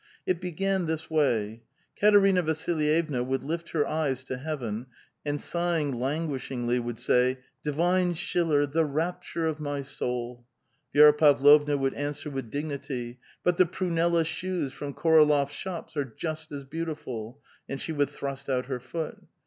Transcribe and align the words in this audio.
It 0.25 0.41
began 0.41 0.87
this 0.87 1.11
way: 1.11 1.61
Katerina 1.95 2.41
Vasilyevna 2.41 3.23
would 3.23 3.43
lift 3.43 3.69
her 3.69 3.85
eyes 3.87 4.23
to 4.23 4.37
heaven, 4.39 4.87
and 5.23 5.39
sighing 5.39 5.91
languishingly, 5.93 6.79
would 6.79 6.97
say," 6.97 7.37
Divine 7.63 8.15
Schiller, 8.15 8.65
the 8.65 8.83
rapture 8.83 9.45
of 9.45 9.59
my 9.59 9.83
soul!" 9.83 10.43
Vi^ra 10.95 11.15
Pavlovna 11.15 11.77
would 11.77 11.93
answer 11.93 12.31
with 12.31 12.49
dignity." 12.49 13.19
But 13.43 13.57
the 13.57 13.67
prunella 13.67 14.25
shoes 14.25 14.73
from 14.73 14.95
Koralof's 14.95 15.53
shop 15.53 15.91
are 15.95 16.05
just 16.05 16.49
beautiful 16.71 17.33
1" 17.35 17.41
and 17.69 17.79
she 17.79 17.91
would 17.91 18.09
thrust 18.09 18.49
out 18.49 18.65
her 18.65 18.79
foot. 18.79 19.19